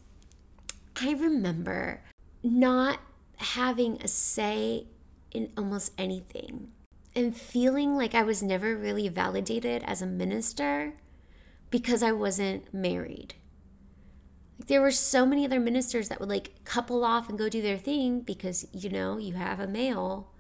I 1.01 1.13
remember 1.13 2.03
not 2.43 3.01
having 3.37 4.01
a 4.03 4.09
say 4.09 4.87
in 5.33 5.51
almost 5.57 5.93
anything 5.99 6.69
and 7.15 7.37
feeling 7.37 7.97
like 7.97 8.15
I 8.15 8.23
was 8.23 8.43
never 8.43 8.77
really 8.77 9.09
validated 9.09 9.83
as 9.85 10.01
a 10.03 10.07
minister 10.07 10.95
because 11.73 12.03
I 12.03 12.13
wasn't 12.13 12.73
married. 12.73 13.35
Like 14.59 14.69
there 14.69 14.83
were 14.83 14.93
so 14.93 15.25
many 15.27 15.45
other 15.45 15.59
ministers 15.59 16.09
that 16.09 16.21
would 16.21 16.29
like 16.29 16.65
couple 16.65 17.03
off 17.03 17.29
and 17.29 17.39
go 17.39 17.49
do 17.49 17.63
their 17.63 17.79
thing 17.79 18.21
because 18.21 18.67
you 18.73 18.91
know 18.91 19.17
you 19.17 19.33
have 19.33 19.59
a 19.59 19.67
male 19.67 20.31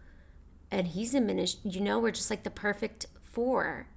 and 0.71 0.89
he's 0.89 1.15
a 1.15 1.21
minister. 1.21 1.67
You 1.69 1.81
know 1.81 1.99
we're 1.99 2.13
just 2.13 2.31
like 2.31 2.45
the 2.45 2.51
perfect 2.51 3.07
four. 3.23 3.89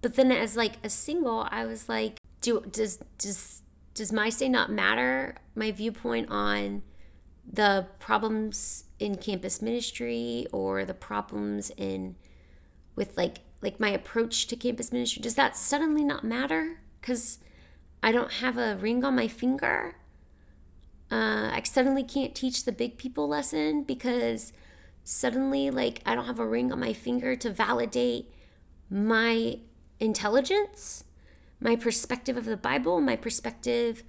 But 0.00 0.14
then 0.14 0.30
as 0.30 0.56
like 0.56 0.74
a 0.84 0.88
single, 0.88 1.48
I 1.50 1.66
was 1.66 1.88
like, 1.88 2.20
do 2.40 2.62
does 2.70 3.00
does 3.18 3.62
does 3.94 4.12
my 4.12 4.28
say 4.28 4.48
not 4.48 4.70
matter? 4.70 5.38
My 5.56 5.72
viewpoint 5.72 6.30
on 6.30 6.82
the 7.50 7.88
problems 7.98 8.84
in 9.00 9.16
campus 9.16 9.60
ministry 9.60 10.46
or 10.52 10.84
the 10.84 10.94
problems 10.94 11.72
in 11.76 12.14
with 12.94 13.16
like 13.16 13.38
like 13.62 13.80
my 13.80 13.90
approach 13.90 14.46
to 14.46 14.56
campus 14.56 14.92
ministry 14.92 15.22
does 15.22 15.34
that 15.34 15.56
suddenly 15.56 16.04
not 16.04 16.24
matter? 16.24 16.80
Because 17.00 17.38
i 18.02 18.12
don't 18.12 18.34
have 18.34 18.56
a 18.56 18.76
ring 18.76 19.04
on 19.04 19.14
my 19.14 19.28
finger. 19.28 19.96
Uh, 21.10 21.50
i 21.52 21.62
suddenly 21.64 22.04
can't 22.04 22.34
teach 22.34 22.64
the 22.64 22.72
big 22.72 22.98
people 22.98 23.28
lesson 23.28 23.82
because 23.82 24.52
suddenly 25.04 25.70
like 25.70 26.02
i 26.04 26.14
don't 26.14 26.26
have 26.26 26.38
a 26.38 26.46
ring 26.46 26.70
on 26.70 26.80
my 26.80 26.92
finger 26.92 27.34
to 27.34 27.50
validate 27.50 28.30
my 28.90 29.58
intelligence 29.98 31.04
my 31.60 31.74
perspective 31.74 32.36
of 32.36 32.44
the 32.44 32.58
bible 32.58 33.00
my 33.00 33.16
perspective 33.16 34.02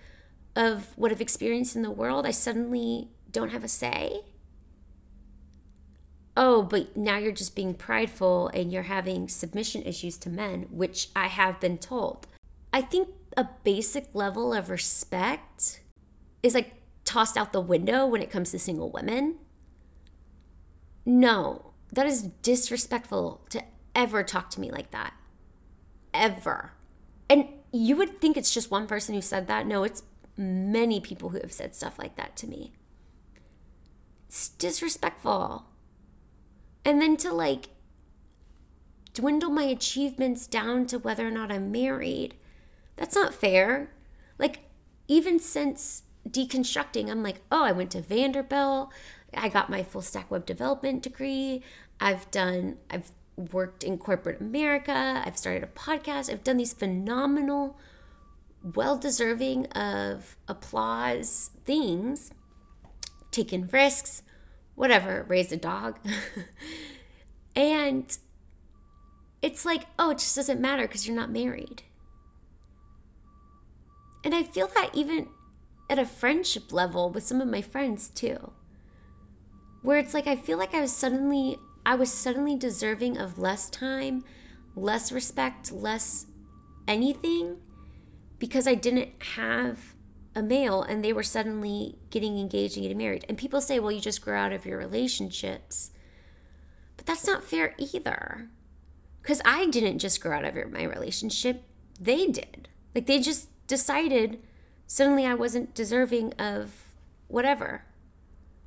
of 0.55 0.91
what 0.97 1.11
i've 1.11 1.21
experienced 1.21 1.75
in 1.75 1.81
the 1.81 1.91
world. 1.91 2.25
I 2.25 2.31
suddenly 2.31 3.09
don't 3.31 3.49
have 3.49 3.63
a 3.63 3.67
say. 3.67 4.21
Oh, 6.41 6.63
but 6.63 6.95
now 6.95 7.17
you're 7.17 7.33
just 7.33 7.53
being 7.53 7.73
prideful 7.73 8.47
and 8.53 8.71
you're 8.71 8.83
having 8.83 9.27
submission 9.27 9.83
issues 9.83 10.17
to 10.19 10.29
men, 10.29 10.67
which 10.71 11.09
I 11.13 11.27
have 11.27 11.59
been 11.59 11.77
told. 11.77 12.27
I 12.71 12.81
think 12.81 13.09
a 13.35 13.49
basic 13.65 14.07
level 14.13 14.53
of 14.53 14.69
respect 14.69 15.81
is 16.41 16.53
like 16.53 16.75
tossed 17.03 17.35
out 17.35 17.51
the 17.51 17.59
window 17.59 18.05
when 18.05 18.21
it 18.21 18.31
comes 18.31 18.51
to 18.51 18.59
single 18.59 18.89
women. 18.89 19.35
No, 21.05 21.73
that 21.91 22.07
is 22.07 22.29
disrespectful 22.41 23.41
to 23.49 23.61
ever 23.93 24.23
talk 24.23 24.49
to 24.51 24.61
me 24.61 24.71
like 24.71 24.91
that. 24.91 25.13
Ever. 26.13 26.71
And 27.29 27.49
you 27.73 27.97
would 27.97 28.21
think 28.21 28.37
it's 28.37 28.53
just 28.53 28.71
one 28.71 28.87
person 28.87 29.13
who 29.13 29.21
said 29.21 29.47
that. 29.47 29.67
No, 29.67 29.83
it's 29.83 30.03
many 30.37 31.01
people 31.01 31.29
who 31.29 31.39
have 31.41 31.51
said 31.51 31.75
stuff 31.75 31.99
like 31.99 32.15
that 32.15 32.37
to 32.37 32.47
me. 32.47 32.71
It's 34.29 34.47
disrespectful. 34.47 35.65
And 36.85 37.01
then 37.01 37.17
to 37.17 37.33
like 37.33 37.69
dwindle 39.13 39.49
my 39.49 39.63
achievements 39.63 40.47
down 40.47 40.85
to 40.87 40.99
whether 40.99 41.27
or 41.27 41.31
not 41.31 41.51
I'm 41.51 41.71
married, 41.71 42.35
that's 42.95 43.15
not 43.15 43.33
fair. 43.33 43.91
Like, 44.37 44.59
even 45.07 45.39
since 45.39 46.03
deconstructing, 46.27 47.09
I'm 47.09 47.23
like, 47.23 47.41
oh, 47.51 47.63
I 47.63 47.71
went 47.71 47.91
to 47.91 48.01
Vanderbilt. 48.01 48.91
I 49.33 49.49
got 49.49 49.69
my 49.69 49.83
full 49.83 50.01
stack 50.01 50.31
web 50.31 50.45
development 50.45 51.03
degree. 51.03 51.63
I've 51.99 52.29
done, 52.31 52.77
I've 52.89 53.11
worked 53.51 53.83
in 53.83 53.97
corporate 53.97 54.41
America. 54.41 55.21
I've 55.25 55.37
started 55.37 55.63
a 55.63 55.67
podcast. 55.67 56.31
I've 56.31 56.43
done 56.43 56.57
these 56.57 56.73
phenomenal, 56.73 57.77
well 58.75 58.97
deserving 58.97 59.65
of 59.67 60.35
applause 60.47 61.51
things 61.65 62.31
taken 63.31 63.69
risks, 63.71 64.23
whatever, 64.79 65.25
raised 65.27 65.51
a 65.51 65.57
dog. 65.57 65.99
and 67.55 68.17
it's 69.41 69.65
like, 69.65 69.83
oh, 69.99 70.11
it 70.11 70.19
just 70.19 70.37
doesn't 70.37 70.61
matter 70.61 70.83
because 70.83 71.05
you're 71.05 71.17
not 71.17 71.29
married. 71.29 71.83
And 74.23 74.33
I 74.33 74.43
feel 74.43 74.67
that 74.67 74.91
even 74.93 75.27
at 75.89 75.99
a 75.99 76.05
friendship 76.05 76.71
level 76.71 77.09
with 77.09 77.25
some 77.25 77.41
of 77.41 77.49
my 77.49 77.61
friends 77.61 78.07
too. 78.07 78.53
Where 79.81 79.97
it's 79.97 80.13
like 80.13 80.27
I 80.27 80.37
feel 80.37 80.57
like 80.57 80.73
I 80.73 80.79
was 80.79 80.93
suddenly 80.93 81.57
I 81.85 81.95
was 81.95 82.09
suddenly 82.09 82.55
deserving 82.55 83.17
of 83.17 83.37
less 83.37 83.69
time, 83.69 84.23
less 84.77 85.11
respect, 85.11 85.73
less 85.73 86.25
anything 86.87 87.57
because 88.37 88.65
I 88.65 88.75
didn't 88.75 89.09
have 89.35 89.88
a 90.35 90.41
male 90.41 90.81
and 90.81 91.03
they 91.03 91.13
were 91.13 91.23
suddenly 91.23 91.97
getting 92.09 92.37
engaged 92.37 92.75
and 92.75 92.83
getting 92.83 92.97
married. 92.97 93.25
And 93.27 93.37
people 93.37 93.61
say, 93.61 93.79
well, 93.79 93.91
you 93.91 94.01
just 94.01 94.21
grow 94.21 94.39
out 94.39 94.53
of 94.53 94.65
your 94.65 94.77
relationships. 94.77 95.91
But 96.97 97.05
that's 97.05 97.25
not 97.25 97.43
fair 97.43 97.75
either. 97.77 98.49
Because 99.21 99.41
I 99.43 99.65
didn't 99.67 99.99
just 99.99 100.21
grow 100.21 100.37
out 100.37 100.45
of 100.45 100.71
my 100.71 100.83
relationship, 100.83 101.63
they 101.99 102.27
did. 102.27 102.69
Like 102.95 103.05
they 103.05 103.19
just 103.19 103.49
decided 103.67 104.39
suddenly 104.87 105.25
I 105.25 105.33
wasn't 105.33 105.75
deserving 105.75 106.33
of 106.33 106.73
whatever 107.27 107.83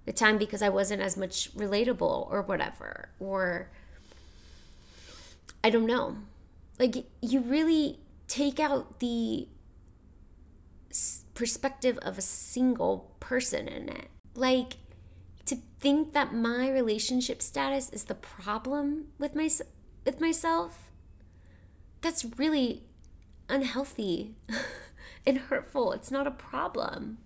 the 0.05 0.13
time 0.13 0.39
because 0.39 0.63
I 0.63 0.69
wasn't 0.69 1.03
as 1.03 1.17
much 1.17 1.55
relatable 1.57 2.31
or 2.31 2.43
whatever. 2.43 3.09
Or 3.21 3.71
I 5.63 5.71
don't 5.71 5.87
know. 5.87 6.17
Like 6.79 7.07
you 7.21 7.41
really 7.41 7.99
take 8.27 8.59
out 8.59 8.99
the 9.01 9.47
perspective 11.35 11.99
of 12.03 12.19
a 12.19 12.23
single 12.23 13.15
person 13.21 13.69
in 13.69 13.89
it. 13.89 14.09
Like 14.35 14.75
to 15.47 15.57
think 15.81 16.13
that 16.13 16.35
my 16.35 16.71
relationship 16.71 17.43
status 17.43 17.91
is 17.91 18.05
the 18.05 18.15
problem 18.15 19.09
with 19.19 19.35
my 19.35 19.51
with 20.05 20.21
myself. 20.21 20.91
That's 22.01 22.25
really 22.37 22.83
unhealthy 23.49 24.35
and 25.27 25.39
hurtful. 25.39 25.93
It's 25.93 26.11
not 26.11 26.27
a 26.27 26.33
problem. 26.33 27.19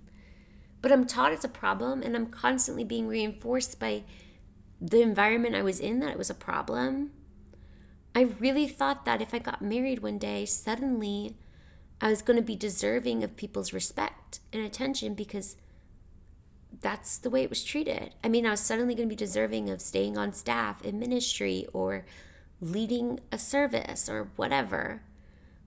But 0.82 0.92
I'm 0.92 1.06
taught 1.06 1.32
it's 1.32 1.44
a 1.44 1.48
problem, 1.48 2.02
and 2.02 2.14
I'm 2.14 2.26
constantly 2.26 2.84
being 2.84 3.08
reinforced 3.08 3.80
by 3.80 4.04
the 4.80 5.00
environment 5.00 5.54
I 5.54 5.62
was 5.62 5.80
in 5.80 6.00
that 6.00 6.10
it 6.10 6.18
was 6.18 6.30
a 6.30 6.34
problem. 6.34 7.12
I 8.14 8.22
really 8.38 8.68
thought 8.68 9.04
that 9.04 9.22
if 9.22 9.34
I 9.34 9.38
got 9.38 9.62
married 9.62 10.02
one 10.02 10.18
day, 10.18 10.44
suddenly 10.44 11.36
I 12.00 12.10
was 12.10 12.22
going 12.22 12.36
to 12.36 12.42
be 12.42 12.56
deserving 12.56 13.24
of 13.24 13.36
people's 13.36 13.72
respect 13.72 14.40
and 14.52 14.62
attention 14.62 15.14
because 15.14 15.56
that's 16.80 17.18
the 17.18 17.30
way 17.30 17.42
it 17.42 17.50
was 17.50 17.64
treated. 17.64 18.14
I 18.22 18.28
mean, 18.28 18.46
I 18.46 18.50
was 18.50 18.60
suddenly 18.60 18.94
going 18.94 19.08
to 19.08 19.12
be 19.12 19.16
deserving 19.16 19.70
of 19.70 19.80
staying 19.80 20.18
on 20.18 20.32
staff 20.32 20.82
in 20.82 20.98
ministry 20.98 21.66
or 21.72 22.04
leading 22.60 23.20
a 23.32 23.38
service 23.38 24.08
or 24.08 24.28
whatever 24.36 25.02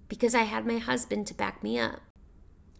because 0.07 0.35
I 0.35 0.43
had 0.43 0.65
my 0.65 0.77
husband 0.77 1.27
to 1.27 1.33
back 1.33 1.63
me 1.63 1.79
up. 1.79 2.01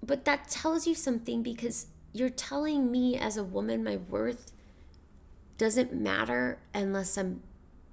But 0.04 0.26
that 0.26 0.50
tells 0.50 0.88
you 0.88 0.96
something 0.96 1.44
because 1.44 1.88
you're 2.14 2.30
telling 2.30 2.92
me 2.92 3.18
as 3.18 3.38
a 3.38 3.44
woman 3.44 3.84
my 3.84 3.98
worth 3.98 4.52
doesn't 5.58 5.94
matter 5.94 6.60
unless 6.74 7.18
I'm 7.18 7.42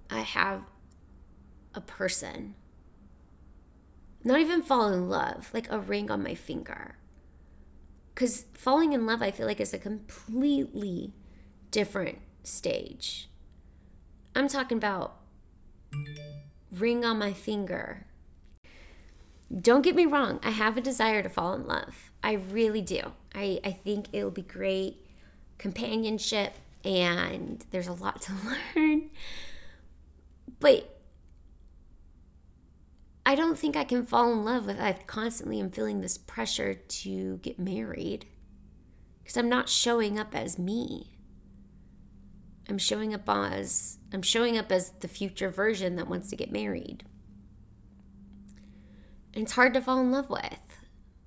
I 0.09 0.21
have 0.21 0.63
a 1.75 1.81
person. 1.81 2.55
Not 4.27 4.41
even 4.41 4.61
fall 4.61 4.93
in 4.93 5.09
love, 5.09 5.51
like 5.55 5.71
a 5.71 5.79
ring 5.79 6.11
on 6.11 6.21
my 6.21 6.35
finger. 6.35 6.97
Cuz 8.17 8.47
falling 8.55 8.93
in 8.93 9.07
love 9.07 9.23
I 9.23 9.31
feel 9.31 9.47
like 9.47 9.61
is 9.61 9.73
a 9.73 9.79
completely 9.79 11.13
different 11.71 12.19
stage. 12.43 13.31
I'm 14.35 14.49
talking 14.49 14.79
about 14.79 15.21
ring 16.73 17.05
on 17.05 17.21
my 17.21 17.33
finger. 17.33 18.09
Don't 19.61 19.83
get 19.83 19.95
me 19.95 20.07
wrong, 20.07 20.41
I 20.43 20.51
have 20.51 20.77
a 20.77 20.81
desire 20.81 21.23
to 21.23 21.29
fall 21.29 21.55
in 21.55 21.65
love. 21.65 22.11
I 22.21 22.33
really 22.33 22.83
do. 22.83 23.13
I, 23.33 23.61
I 23.63 23.71
think 23.71 24.09
it'll 24.13 24.33
be 24.33 24.43
great 24.43 25.07
companionship 25.57 26.55
and 26.85 27.65
there's 27.71 27.87
a 27.87 27.93
lot 27.93 28.23
to 28.23 28.33
learn. 28.75 29.09
But 30.59 30.96
I 33.27 33.35
don't 33.35 33.59
think 33.59 33.77
I 33.77 33.83
can 33.83 34.07
fall 34.07 34.33
in 34.33 34.45
love 34.45 34.67
with 34.67 34.81
I 34.81 34.93
constantly 34.93 35.59
am 35.59 35.71
feeling 35.71 36.01
this 36.01 36.17
pressure 36.17 36.75
to 36.75 37.39
get 37.39 37.59
married 37.59 38.25
because 39.19 39.37
I'm 39.37 39.49
not 39.49 39.69
showing 39.69 40.17
up 40.17 40.33
as 40.33 40.61
me. 40.61 41.19
I'm 42.69 42.79
showing 42.79 43.13
up 43.13 43.29
as 43.29 43.99
I'm 44.13 44.23
showing 44.23 44.57
up 44.57 44.71
as 44.71 44.93
the 45.01 45.09
future 45.09 45.51
version 45.51 45.97
that 45.97 46.07
wants 46.07 46.31
to 46.31 46.37
get 46.37 46.53
married. 46.53 47.03
And 49.35 49.43
it's 49.43 49.53
hard 49.53 49.75
to 49.75 49.81
fall 49.81 49.99
in 49.99 50.13
love 50.13 50.31
with 50.31 50.79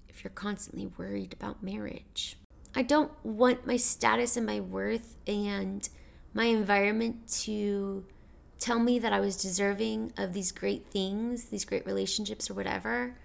if 0.07 0.23
you're 0.23 0.31
constantly 0.31 0.87
worried 0.87 1.33
about 1.33 1.61
marriage. 1.61 2.37
I 2.73 2.81
don't 2.81 3.11
want 3.25 3.67
my 3.67 3.75
status 3.75 4.37
and 4.37 4.45
my 4.45 4.61
worth 4.61 5.17
and 5.27 5.87
my 6.33 6.45
environment 6.45 7.27
to 7.41 8.05
tell 8.59 8.79
me 8.79 8.99
that 8.99 9.13
I 9.13 9.19
was 9.19 9.35
deserving 9.37 10.13
of 10.17 10.33
these 10.33 10.51
great 10.51 10.87
things, 10.91 11.45
these 11.45 11.65
great 11.65 11.85
relationships 11.85 12.49
or 12.49 12.53
whatever, 12.53 13.15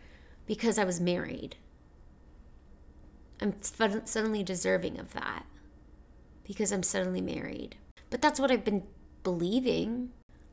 because 0.47 0.79
I 0.79 0.85
was 0.85 1.01
married. 1.01 1.57
I'm 3.41 3.55
suddenly 3.61 4.43
deserving 4.43 4.99
of 4.99 5.13
that 5.13 5.45
because 6.45 6.71
I'm 6.71 6.83
suddenly 6.83 7.21
married. 7.21 7.77
But 8.11 8.23
that's 8.23 8.39
what 8.39 8.51
I've 8.51 8.65
been 8.65 8.85
believing. 9.23 10.11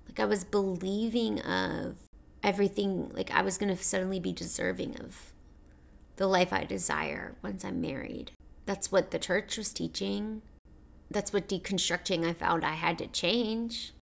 Like 0.07 0.19
I 0.19 0.25
was 0.25 0.43
believing 0.43 1.39
of 1.41 1.97
everything, 2.43 3.11
like 3.13 3.31
I 3.31 3.43
was 3.43 3.57
going 3.57 3.75
to 3.75 3.81
suddenly 3.81 4.19
be 4.19 4.33
deserving 4.33 4.99
of 4.99 5.31
the 6.15 6.27
life 6.27 6.51
I 6.51 6.63
desire 6.63 7.35
once 7.43 7.63
I'm 7.63 7.79
married. 7.79 8.31
That's 8.65 8.91
what 8.91 9.11
the 9.11 9.19
church 9.19 9.57
was 9.57 9.71
teaching. 9.71 10.41
That's 11.09 11.31
what 11.31 11.47
deconstructing 11.47 12.27
I 12.27 12.33
found 12.33 12.65
I 12.65 12.73
had 12.73 12.97
to 12.97 13.07
change. 13.07 13.93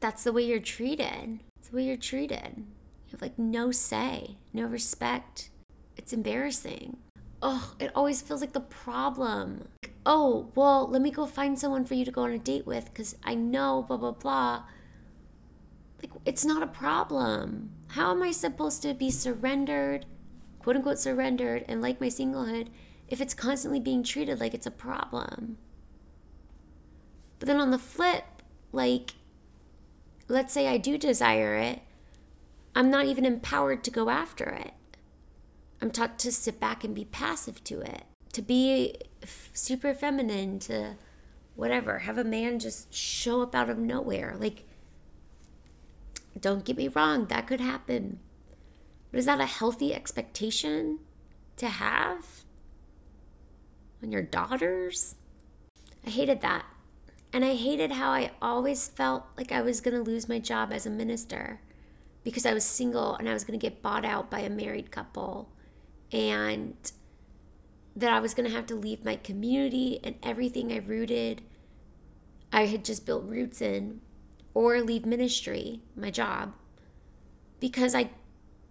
That's 0.00 0.24
the 0.24 0.32
way 0.32 0.42
you're 0.42 0.60
treated. 0.60 1.40
It's 1.58 1.68
the 1.68 1.76
way 1.76 1.84
you're 1.84 1.96
treated. 1.96 2.54
You 2.56 3.12
have 3.12 3.22
like 3.22 3.38
no 3.38 3.70
say, 3.70 4.36
no 4.52 4.64
respect. 4.64 5.50
It's 5.96 6.12
embarrassing. 6.12 6.98
Oh, 7.40 7.74
it 7.78 7.90
always 7.94 8.20
feels 8.20 8.40
like 8.40 8.52
the 8.52 8.60
problem. 8.60 9.68
Oh, 10.04 10.50
well, 10.54 10.88
let 10.88 11.02
me 11.02 11.10
go 11.10 11.26
find 11.26 11.58
someone 11.58 11.84
for 11.84 11.94
you 11.94 12.04
to 12.04 12.10
go 12.10 12.22
on 12.22 12.32
a 12.32 12.38
date 12.38 12.66
with 12.66 12.86
because 12.86 13.16
I 13.24 13.34
know 13.34 13.84
blah, 13.86 13.96
blah, 13.96 14.12
blah. 14.12 14.64
Like, 16.02 16.12
it's 16.24 16.44
not 16.44 16.62
a 16.62 16.66
problem. 16.66 17.70
How 17.88 18.10
am 18.10 18.22
I 18.22 18.30
supposed 18.30 18.82
to 18.82 18.94
be 18.94 19.10
surrendered, 19.10 20.06
quote 20.60 20.76
unquote 20.76 20.98
surrendered, 20.98 21.64
and 21.68 21.82
like 21.82 22.00
my 22.00 22.08
singlehood 22.08 22.68
if 23.08 23.20
it's 23.20 23.34
constantly 23.34 23.80
being 23.80 24.02
treated 24.02 24.38
like 24.38 24.54
it's 24.54 24.66
a 24.66 24.70
problem? 24.70 25.58
But 27.38 27.46
then 27.46 27.60
on 27.60 27.70
the 27.70 27.78
flip, 27.78 28.24
like, 28.72 29.12
let's 30.28 30.52
say 30.52 30.68
I 30.68 30.76
do 30.76 30.98
desire 30.98 31.56
it, 31.56 31.80
I'm 32.74 32.90
not 32.90 33.06
even 33.06 33.24
empowered 33.24 33.82
to 33.84 33.90
go 33.90 34.10
after 34.10 34.44
it. 34.44 34.74
I'm 35.80 35.90
taught 35.90 36.18
to 36.20 36.32
sit 36.32 36.60
back 36.60 36.84
and 36.84 36.94
be 36.94 37.04
passive 37.04 37.62
to 37.64 37.80
it, 37.80 38.04
to 38.32 38.42
be 38.42 38.96
super 39.52 39.94
feminine, 39.94 40.58
to 40.60 40.96
whatever, 41.54 42.00
have 42.00 42.18
a 42.18 42.24
man 42.24 42.58
just 42.58 42.92
show 42.94 43.42
up 43.42 43.54
out 43.54 43.70
of 43.70 43.78
nowhere. 43.78 44.36
Like, 44.38 44.64
don't 46.38 46.64
get 46.64 46.76
me 46.76 46.88
wrong, 46.88 47.26
that 47.26 47.46
could 47.46 47.60
happen. 47.60 48.20
But 49.10 49.18
is 49.18 49.26
that 49.26 49.40
a 49.40 49.46
healthy 49.46 49.94
expectation 49.94 50.98
to 51.56 51.68
have 51.68 52.44
on 54.02 54.12
your 54.12 54.22
daughters? 54.22 55.16
I 56.06 56.10
hated 56.10 56.40
that. 56.42 56.64
And 57.32 57.44
I 57.44 57.54
hated 57.54 57.92
how 57.92 58.10
I 58.10 58.30
always 58.40 58.88
felt 58.88 59.24
like 59.36 59.52
I 59.52 59.60
was 59.60 59.80
going 59.80 59.94
to 59.94 60.02
lose 60.02 60.28
my 60.28 60.38
job 60.38 60.72
as 60.72 60.86
a 60.86 60.90
minister 60.90 61.60
because 62.24 62.46
I 62.46 62.54
was 62.54 62.64
single 62.64 63.14
and 63.16 63.28
I 63.28 63.34
was 63.34 63.44
going 63.44 63.58
to 63.58 63.64
get 63.64 63.82
bought 63.82 64.04
out 64.04 64.30
by 64.30 64.40
a 64.40 64.50
married 64.50 64.90
couple 64.90 65.50
and 66.10 66.74
that 67.94 68.12
I 68.12 68.20
was 68.20 68.32
going 68.32 68.48
to 68.48 68.54
have 68.54 68.66
to 68.66 68.74
leave 68.74 69.04
my 69.04 69.16
community 69.16 70.00
and 70.02 70.14
everything 70.22 70.72
I 70.72 70.78
rooted 70.78 71.42
I 72.52 72.66
had 72.66 72.84
just 72.84 73.04
built 73.04 73.24
roots 73.24 73.60
in 73.60 74.00
or 74.54 74.80
leave 74.80 75.04
ministry, 75.04 75.80
my 75.94 76.10
job, 76.10 76.54
because 77.60 77.94
I 77.94 78.10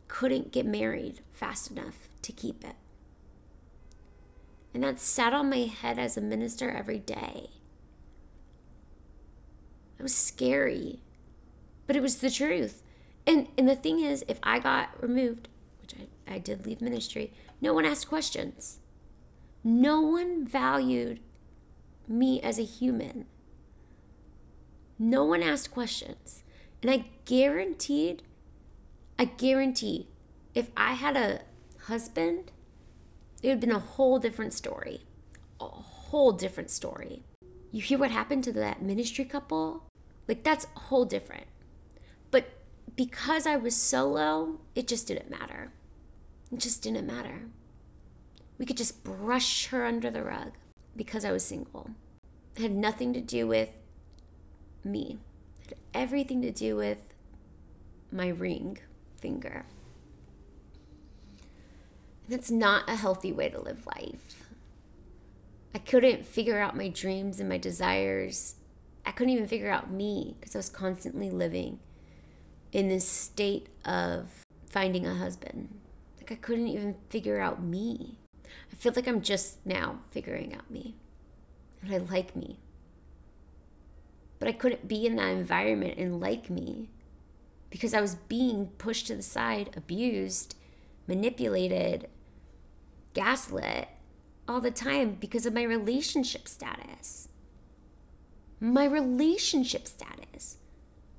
couldn't 0.07 0.51
get 0.51 0.65
married 0.65 1.21
fast 1.31 1.71
enough 1.71 2.09
to 2.23 2.31
keep 2.31 2.63
it. 2.63 2.75
And 4.73 4.83
that 4.83 4.99
sat 4.99 5.33
on 5.33 5.49
my 5.49 5.59
head 5.59 5.99
as 5.99 6.17
a 6.17 6.21
minister 6.21 6.69
every 6.69 6.99
day. 6.99 7.49
It 9.97 10.03
was 10.03 10.15
scary, 10.15 11.01
but 11.85 11.95
it 11.95 12.01
was 12.01 12.17
the 12.17 12.29
truth. 12.29 12.83
And 13.25 13.47
and 13.57 13.67
the 13.67 13.75
thing 13.75 13.99
is, 13.99 14.23
if 14.27 14.39
I 14.43 14.59
got 14.59 15.01
removed, 15.01 15.49
which 15.81 15.93
I, 15.95 16.35
I 16.35 16.37
did 16.39 16.65
leave 16.65 16.81
ministry, 16.81 17.33
no 17.61 17.73
one 17.73 17.85
asked 17.85 18.07
questions. 18.07 18.79
No 19.63 20.01
one 20.01 20.45
valued 20.45 21.19
me 22.07 22.41
as 22.41 22.57
a 22.57 22.63
human. 22.63 23.25
No 24.99 25.25
one 25.25 25.43
asked 25.43 25.71
questions. 25.71 26.43
And 26.81 26.91
I 26.91 27.05
guaranteed, 27.25 28.23
I 29.19 29.25
guarantee, 29.25 30.07
if 30.53 30.69
I 30.77 30.93
had 30.93 31.17
a 31.17 31.41
husband, 31.85 32.51
it 33.41 33.47
would 33.47 33.51
have 33.51 33.59
been 33.59 33.71
a 33.71 33.79
whole 33.79 34.19
different 34.19 34.53
story. 34.53 35.01
A 35.59 35.65
whole 35.65 36.31
different 36.31 36.69
story. 36.69 37.23
You 37.71 37.81
hear 37.81 37.97
what 37.97 38.11
happened 38.11 38.43
to 38.45 38.53
that 38.53 38.81
ministry 38.81 39.25
couple? 39.25 39.86
Like, 40.27 40.43
that's 40.43 40.67
a 40.75 40.79
whole 40.79 41.05
different. 41.05 41.47
But 42.31 42.49
because 42.95 43.47
I 43.47 43.55
was 43.55 43.75
solo, 43.75 44.59
it 44.75 44.87
just 44.87 45.07
didn't 45.07 45.29
matter. 45.29 45.71
It 46.51 46.59
just 46.59 46.81
didn't 46.81 47.07
matter. 47.07 47.43
We 48.57 48.65
could 48.65 48.77
just 48.77 49.03
brush 49.03 49.67
her 49.67 49.85
under 49.85 50.09
the 50.09 50.23
rug 50.23 50.53
because 50.95 51.23
I 51.23 51.31
was 51.31 51.45
single. 51.45 51.91
It 52.55 52.61
had 52.61 52.75
nothing 52.75 53.13
to 53.13 53.21
do 53.21 53.47
with 53.47 53.69
me, 54.83 55.19
it 55.63 55.69
had 55.69 56.01
everything 56.01 56.41
to 56.41 56.51
do 56.51 56.75
with 56.75 56.97
my 58.11 58.29
ring 58.29 58.79
finger. 59.19 59.65
That's 62.29 62.49
not 62.49 62.89
a 62.89 62.95
healthy 62.95 63.31
way 63.31 63.49
to 63.49 63.61
live 63.61 63.85
life. 63.85 64.43
I 65.75 65.79
couldn't 65.79 66.25
figure 66.25 66.59
out 66.59 66.75
my 66.75 66.89
dreams 66.89 67.39
and 67.39 67.47
my 67.47 67.57
desires. 67.57 68.55
I 69.07 69.11
couldn't 69.11 69.33
even 69.33 69.47
figure 69.47 69.71
out 69.71 69.89
me 69.89 70.35
because 70.37 70.53
I 70.53 70.59
was 70.59 70.69
constantly 70.69 71.29
living 71.29 71.79
in 72.73 72.89
this 72.89 73.07
state 73.07 73.69
of 73.85 74.43
finding 74.69 75.07
a 75.07 75.15
husband. 75.15 75.79
Like 76.17 76.33
I 76.33 76.35
couldn't 76.35 76.67
even 76.67 76.93
figure 77.09 77.39
out 77.39 77.63
me. 77.63 78.17
I 78.45 78.75
feel 78.75 78.91
like 78.93 79.07
I'm 79.07 79.21
just 79.21 79.65
now 79.65 80.01
figuring 80.11 80.53
out 80.53 80.69
me. 80.69 80.95
And 81.81 81.93
I 81.93 81.99
like 81.99 82.35
me. 82.35 82.59
But 84.39 84.49
I 84.49 84.51
couldn't 84.51 84.89
be 84.89 85.05
in 85.05 85.15
that 85.15 85.29
environment 85.29 85.97
and 85.97 86.19
like 86.19 86.49
me 86.49 86.89
because 87.69 87.93
I 87.93 88.01
was 88.01 88.15
being 88.15 88.67
pushed 88.77 89.07
to 89.07 89.15
the 89.15 89.23
side, 89.23 89.69
abused, 89.77 90.55
manipulated, 91.07 92.09
gaslit 93.13 93.87
all 94.49 94.59
the 94.59 94.69
time 94.69 95.15
because 95.17 95.45
of 95.45 95.53
my 95.53 95.63
relationship 95.63 96.45
status. 96.45 97.29
My 98.59 98.85
relationship 98.85 99.87
status. 99.87 100.57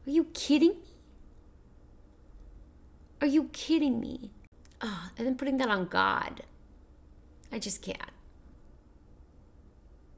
Are 0.06 0.10
you 0.10 0.24
kidding 0.34 0.70
me? 0.70 0.88
Are 3.20 3.26
you 3.26 3.44
kidding 3.52 4.00
me? 4.00 4.30
Oh, 4.80 5.10
and 5.16 5.26
then 5.26 5.36
putting 5.36 5.58
that 5.58 5.68
on 5.68 5.86
God. 5.86 6.42
I 7.52 7.58
just 7.58 7.82
can't. 7.82 7.98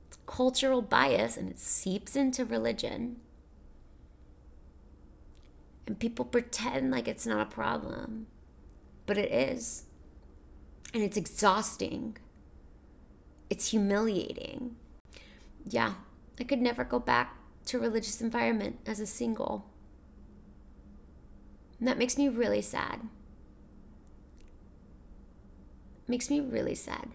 It's 0.08 0.18
cultural 0.26 0.82
bias 0.82 1.36
and 1.36 1.50
it 1.50 1.58
seeps 1.58 2.16
into 2.16 2.44
religion. 2.44 3.16
And 5.86 5.98
people 5.98 6.24
pretend 6.24 6.90
like 6.90 7.08
it's 7.08 7.26
not 7.26 7.40
a 7.40 7.50
problem, 7.50 8.26
but 9.06 9.18
it 9.18 9.32
is. 9.32 9.84
And 10.94 11.02
it's 11.02 11.16
exhausting. 11.16 12.16
It's 13.48 13.70
humiliating. 13.70 14.76
Yeah, 15.66 15.94
I 16.40 16.44
could 16.44 16.60
never 16.60 16.84
go 16.84 16.98
back 16.98 17.36
to 17.66 17.78
religious 17.78 18.22
environment 18.22 18.78
as 18.86 18.98
a 18.98 19.06
single. 19.06 19.66
And 21.78 21.86
that 21.86 21.98
makes 21.98 22.16
me 22.16 22.28
really 22.28 22.62
sad. 22.62 23.00
Makes 26.08 26.30
me 26.30 26.40
really 26.40 26.74
sad. 26.74 27.10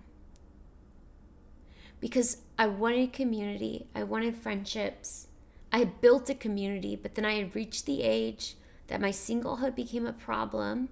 Because 1.99 2.37
I 2.57 2.67
wanted 2.67 3.13
community, 3.13 3.87
I 3.95 4.03
wanted 4.03 4.35
friendships. 4.35 5.27
I 5.71 5.79
had 5.79 6.01
built 6.01 6.29
a 6.29 6.35
community, 6.35 6.95
but 6.95 7.15
then 7.15 7.25
I 7.25 7.33
had 7.33 7.55
reached 7.55 7.85
the 7.85 8.03
age 8.03 8.55
that 8.87 9.01
my 9.01 9.09
singlehood 9.09 9.75
became 9.75 10.05
a 10.05 10.13
problem 10.13 10.89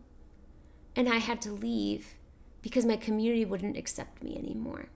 and 0.96 1.08
I 1.08 1.18
had 1.18 1.42
to 1.44 1.52
leave 1.52 2.16
because 2.62 2.86
my 2.86 2.98
community 2.98 3.46
wouldn't 3.46 3.78
accept 3.78 4.24
me 4.24 4.36
anymore. 4.38 4.88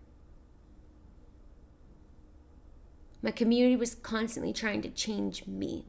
My 3.21 3.31
community 3.31 3.75
was 3.75 3.95
constantly 3.95 4.53
trying 4.53 4.81
to 4.83 4.89
change 4.89 5.47
me. 5.47 5.85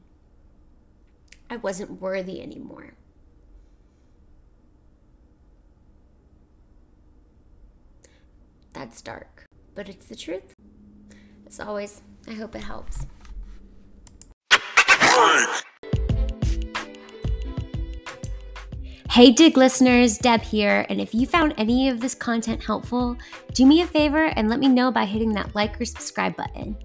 I 1.49 1.57
wasn't 1.57 2.01
worthy 2.01 2.41
anymore. 2.41 2.93
That's 8.73 9.01
dark, 9.01 9.45
but 9.75 9.89
it's 9.89 10.05
the 10.05 10.15
truth. 10.15 10.53
As 11.47 11.59
always, 11.59 12.01
I 12.27 12.33
hope 12.33 12.55
it 12.55 12.63
helps. 12.63 13.05
Hey, 19.09 19.31
Dig 19.31 19.57
listeners, 19.57 20.17
Deb 20.17 20.41
here. 20.41 20.85
And 20.87 21.01
if 21.01 21.13
you 21.13 21.25
found 21.25 21.53
any 21.57 21.89
of 21.89 21.99
this 21.99 22.15
content 22.15 22.63
helpful, 22.63 23.17
do 23.53 23.65
me 23.65 23.81
a 23.81 23.87
favor 23.87 24.25
and 24.25 24.49
let 24.49 24.59
me 24.59 24.67
know 24.67 24.91
by 24.91 25.05
hitting 25.05 25.33
that 25.33 25.55
like 25.55 25.81
or 25.81 25.85
subscribe 25.85 26.35
button. 26.35 26.77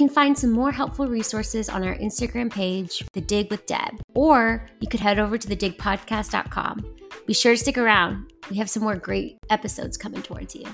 You 0.00 0.06
can 0.06 0.14
find 0.14 0.38
some 0.38 0.52
more 0.52 0.72
helpful 0.72 1.06
resources 1.08 1.68
on 1.68 1.86
our 1.86 1.94
Instagram 1.96 2.50
page, 2.50 3.04
The 3.12 3.20
Dig 3.20 3.50
with 3.50 3.66
Deb, 3.66 4.00
or 4.14 4.66
you 4.80 4.88
could 4.88 4.98
head 4.98 5.18
over 5.18 5.36
to 5.36 5.46
thedigpodcast.com. 5.46 6.96
Be 7.26 7.34
sure 7.34 7.52
to 7.52 7.58
stick 7.58 7.76
around. 7.76 8.32
We 8.48 8.56
have 8.56 8.70
some 8.70 8.82
more 8.82 8.96
great 8.96 9.36
episodes 9.50 9.98
coming 9.98 10.22
towards 10.22 10.54
you. 10.54 10.64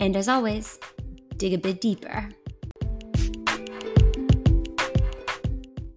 And 0.00 0.14
as 0.16 0.28
always, 0.28 0.78
dig 1.38 1.54
a 1.54 1.56
bit 1.56 1.80
deeper. 1.80 2.28